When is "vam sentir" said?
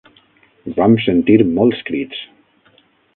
0.77-1.37